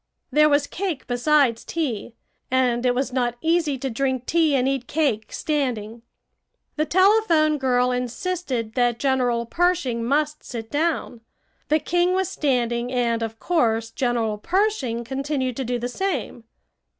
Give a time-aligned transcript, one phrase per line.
[0.31, 2.15] There was cake besides tea,
[2.49, 6.01] and it was not easy to drink tea and eat cake standing.
[6.75, 11.21] The telephone girl insisted that General Pershing must sit down.
[11.69, 16.45] The king was standing, and of course, General Pershing continued to do the same.